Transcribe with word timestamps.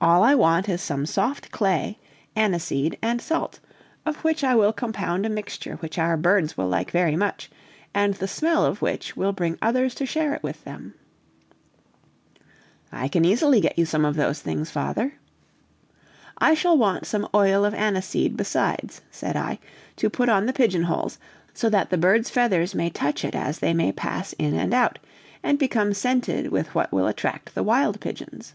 All 0.00 0.24
I 0.24 0.34
want 0.34 0.68
is 0.68 0.82
some 0.82 1.06
soft 1.06 1.52
clay, 1.52 1.96
aniseed, 2.34 2.98
and 3.00 3.20
salt, 3.22 3.60
of 4.04 4.16
which 4.24 4.42
I 4.42 4.56
will 4.56 4.72
compound 4.72 5.24
a 5.24 5.28
mixture 5.28 5.74
which 5.76 5.96
our 5.96 6.16
birds 6.16 6.56
will 6.56 6.66
like 6.66 6.90
very 6.90 7.14
much, 7.14 7.48
and 7.94 8.14
the 8.14 8.26
smell 8.26 8.64
of 8.66 8.82
which 8.82 9.16
will 9.16 9.30
bring 9.30 9.56
others 9.62 9.94
to 9.94 10.06
share 10.06 10.34
it 10.34 10.42
with 10.42 10.64
them." 10.64 10.94
"I 12.90 13.06
can 13.06 13.24
easily 13.24 13.60
get 13.60 13.78
you 13.78 13.84
those 13.86 14.40
things, 14.40 14.70
father." 14.72 15.12
"I 16.36 16.54
shall 16.54 16.76
want 16.76 17.06
some 17.06 17.28
oil 17.32 17.64
of 17.64 17.72
aniseed 17.72 18.36
besides," 18.36 19.02
said 19.12 19.36
I, 19.36 19.60
"to 19.98 20.10
put 20.10 20.28
on 20.28 20.46
the 20.46 20.52
pigeon 20.52 20.82
holes, 20.82 21.16
so 21.54 21.68
that 21.70 21.90
the 21.90 21.96
birds' 21.96 22.28
feathers 22.28 22.74
may 22.74 22.90
touch 22.90 23.24
it 23.24 23.36
as 23.36 23.60
they 23.60 23.72
may 23.72 23.92
pass 23.92 24.32
in 24.32 24.54
and 24.54 24.74
out, 24.74 24.98
and 25.44 25.60
become 25.60 25.94
scented 25.94 26.48
with 26.50 26.74
what 26.74 26.90
will 26.90 27.06
attract 27.06 27.54
the 27.54 27.62
wild 27.62 28.00
pigeons. 28.00 28.54